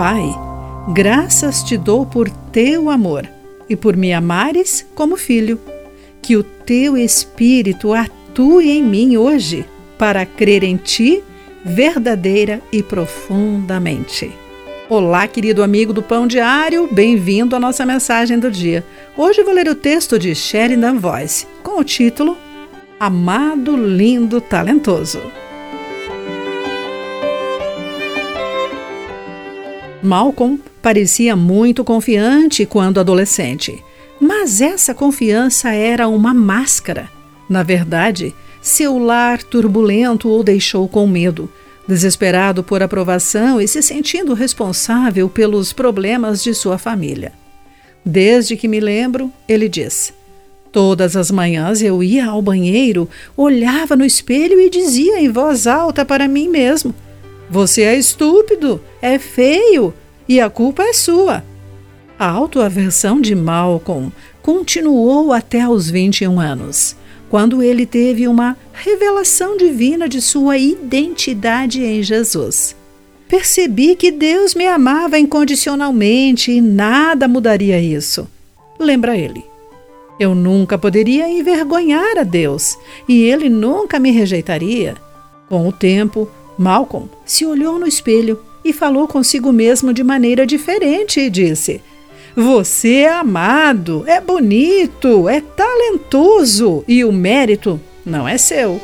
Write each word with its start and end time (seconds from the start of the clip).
Pai, 0.00 0.34
graças 0.94 1.62
te 1.62 1.76
dou 1.76 2.06
por 2.06 2.30
teu 2.30 2.88
amor 2.88 3.28
e 3.68 3.76
por 3.76 3.98
me 3.98 4.14
amares 4.14 4.86
como 4.94 5.14
filho. 5.14 5.60
Que 6.22 6.38
o 6.38 6.42
teu 6.42 6.96
Espírito 6.96 7.92
atue 7.92 8.70
em 8.70 8.82
mim 8.82 9.18
hoje 9.18 9.62
para 9.98 10.24
crer 10.24 10.64
em 10.64 10.78
ti 10.78 11.22
verdadeira 11.62 12.62
e 12.72 12.82
profundamente. 12.82 14.32
Olá, 14.88 15.28
querido 15.28 15.62
amigo 15.62 15.92
do 15.92 16.02
Pão 16.02 16.26
Diário, 16.26 16.88
bem-vindo 16.90 17.54
à 17.54 17.60
nossa 17.60 17.84
mensagem 17.84 18.38
do 18.38 18.50
dia. 18.50 18.82
Hoje 19.18 19.42
vou 19.42 19.52
ler 19.52 19.68
o 19.68 19.74
texto 19.74 20.18
de 20.18 20.34
Sheridan 20.34 20.94
Voice 20.94 21.46
com 21.62 21.78
o 21.78 21.84
título 21.84 22.38
Amado, 22.98 23.76
Lindo, 23.76 24.40
Talentoso. 24.40 25.20
Malcolm 30.02 30.58
parecia 30.80 31.36
muito 31.36 31.84
confiante 31.84 32.64
quando 32.64 33.00
adolescente, 33.00 33.82
mas 34.20 34.60
essa 34.60 34.94
confiança 34.94 35.70
era 35.70 36.08
uma 36.08 36.32
máscara. 36.32 37.10
Na 37.48 37.62
verdade, 37.62 38.34
seu 38.62 38.98
lar 38.98 39.42
turbulento 39.42 40.28
o 40.28 40.42
deixou 40.42 40.88
com 40.88 41.06
medo, 41.06 41.50
desesperado 41.86 42.62
por 42.62 42.82
aprovação 42.82 43.60
e 43.60 43.68
se 43.68 43.82
sentindo 43.82 44.32
responsável 44.32 45.28
pelos 45.28 45.72
problemas 45.72 46.42
de 46.42 46.54
sua 46.54 46.78
família. 46.78 47.32
Desde 48.04 48.56
que 48.56 48.68
me 48.68 48.80
lembro, 48.80 49.30
ele 49.46 49.68
diz: 49.68 50.14
Todas 50.72 51.16
as 51.16 51.30
manhãs 51.30 51.82
eu 51.82 52.02
ia 52.02 52.26
ao 52.26 52.40
banheiro, 52.40 53.08
olhava 53.36 53.96
no 53.96 54.04
espelho 54.04 54.60
e 54.60 54.70
dizia 54.70 55.20
em 55.20 55.28
voz 55.28 55.66
alta 55.66 56.04
para 56.04 56.28
mim 56.28 56.48
mesmo: 56.48 56.94
você 57.50 57.82
é 57.82 57.98
estúpido, 57.98 58.80
é 59.02 59.18
feio 59.18 59.92
e 60.28 60.40
a 60.40 60.48
culpa 60.48 60.84
é 60.84 60.92
sua. 60.92 61.42
A 62.16 62.28
autoaversão 62.28 63.20
de 63.20 63.34
Malcolm 63.34 64.12
continuou 64.40 65.32
até 65.32 65.62
aos 65.62 65.90
21 65.90 66.38
anos, 66.38 66.94
quando 67.28 67.60
ele 67.62 67.86
teve 67.86 68.28
uma 68.28 68.56
revelação 68.72 69.56
divina 69.56 70.08
de 70.08 70.22
sua 70.22 70.56
identidade 70.58 71.82
em 71.82 72.02
Jesus. 72.02 72.76
Percebi 73.28 73.96
que 73.96 74.12
Deus 74.12 74.54
me 74.54 74.66
amava 74.66 75.18
incondicionalmente 75.18 76.52
e 76.52 76.60
nada 76.60 77.26
mudaria 77.26 77.80
isso. 77.80 78.28
Lembra 78.78 79.16
ele. 79.16 79.44
Eu 80.18 80.34
nunca 80.34 80.76
poderia 80.76 81.28
envergonhar 81.28 82.18
a 82.18 82.22
Deus 82.22 82.76
e 83.08 83.22
ele 83.22 83.48
nunca 83.48 83.98
me 83.98 84.10
rejeitaria. 84.10 84.94
Com 85.48 85.66
o 85.66 85.72
tempo, 85.72 86.28
Malcolm 86.60 87.08
se 87.24 87.46
olhou 87.46 87.78
no 87.78 87.86
espelho 87.86 88.38
e 88.62 88.70
falou 88.70 89.08
consigo 89.08 89.50
mesmo 89.50 89.94
de 89.94 90.04
maneira 90.04 90.46
diferente 90.46 91.18
e 91.18 91.30
disse: 91.30 91.80
Você 92.36 92.96
é 92.96 93.08
amado, 93.08 94.04
é 94.06 94.20
bonito, 94.20 95.26
é 95.26 95.40
talentoso 95.40 96.84
e 96.86 97.02
o 97.02 97.10
mérito 97.10 97.80
não 98.04 98.28
é 98.28 98.36
seu. 98.36 98.78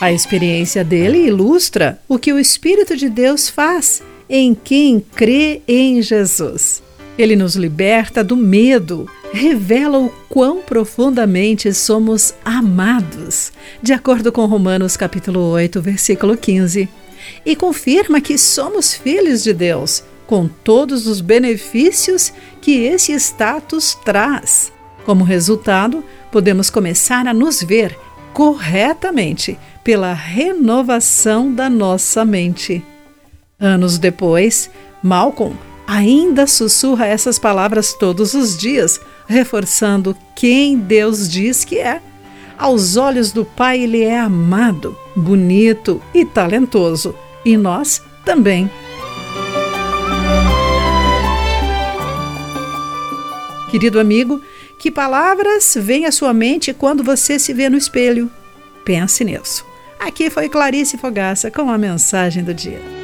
A 0.00 0.10
experiência 0.10 0.82
dele 0.82 1.18
ilustra 1.18 2.00
o 2.08 2.18
que 2.18 2.32
o 2.32 2.38
Espírito 2.38 2.96
de 2.96 3.10
Deus 3.10 3.50
faz 3.50 4.02
em 4.30 4.54
quem 4.54 4.98
crê 4.98 5.60
em 5.68 6.00
Jesus. 6.00 6.82
Ele 7.18 7.36
nos 7.36 7.56
liberta 7.56 8.24
do 8.24 8.34
medo, 8.34 9.06
revela 9.32 9.98
o 9.98 10.08
quão 10.28 10.62
profundamente 10.62 11.72
somos 11.74 12.34
amados, 12.42 13.52
de 13.82 13.92
acordo 13.92 14.32
com 14.32 14.46
Romanos 14.46 14.96
capítulo 14.96 15.40
8, 15.50 15.80
versículo 15.82 16.36
15, 16.36 16.88
e 17.44 17.54
confirma 17.54 18.20
que 18.20 18.38
somos 18.38 18.94
filhos 18.94 19.42
de 19.42 19.52
Deus, 19.52 20.02
com 20.26 20.48
todos 20.48 21.06
os 21.06 21.20
benefícios 21.20 22.32
que 22.62 22.84
esse 22.84 23.12
status 23.12 23.94
traz. 24.04 24.72
Como 25.04 25.22
resultado, 25.22 26.02
podemos 26.30 26.70
começar 26.70 27.26
a 27.26 27.34
nos 27.34 27.62
ver 27.62 27.94
corretamente 28.32 29.58
pela 29.84 30.14
renovação 30.14 31.52
da 31.52 31.68
nossa 31.68 32.24
mente. 32.24 32.82
Anos 33.60 33.98
depois, 33.98 34.70
Malcolm 35.02 35.71
ainda 35.92 36.46
sussurra 36.46 37.06
essas 37.06 37.38
palavras 37.38 37.92
todos 37.92 38.32
os 38.32 38.56
dias, 38.56 38.98
reforçando 39.26 40.16
quem 40.34 40.78
Deus 40.78 41.28
diz 41.28 41.64
que 41.64 41.78
é. 41.78 42.00
Aos 42.56 42.96
olhos 42.96 43.30
do 43.30 43.44
Pai, 43.44 43.80
ele 43.80 44.02
é 44.02 44.18
amado, 44.18 44.96
bonito 45.14 46.02
e 46.14 46.24
talentoso, 46.24 47.14
e 47.44 47.58
nós 47.58 48.02
também. 48.24 48.70
Querido 53.70 54.00
amigo, 54.00 54.40
que 54.78 54.90
palavras 54.90 55.76
vêm 55.78 56.06
à 56.06 56.12
sua 56.12 56.32
mente 56.32 56.72
quando 56.72 57.04
você 57.04 57.38
se 57.38 57.52
vê 57.52 57.68
no 57.68 57.76
espelho? 57.76 58.30
Pense 58.84 59.24
nisso. 59.24 59.64
Aqui 59.98 60.30
foi 60.30 60.48
Clarice 60.48 60.96
Fogaça 60.96 61.50
com 61.50 61.70
a 61.70 61.76
mensagem 61.76 62.42
do 62.42 62.54
dia. 62.54 63.01